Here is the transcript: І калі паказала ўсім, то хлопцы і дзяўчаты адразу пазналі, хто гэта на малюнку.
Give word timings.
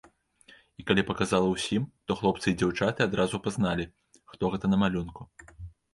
І 0.83 0.85
калі 0.87 1.01
паказала 1.09 1.51
ўсім, 1.51 1.83
то 2.09 2.17
хлопцы 2.21 2.47
і 2.53 2.55
дзяўчаты 2.61 2.99
адразу 3.09 3.43
пазналі, 3.49 3.85
хто 4.35 4.53
гэта 4.55 4.65
на 4.73 4.77
малюнку. 4.87 5.21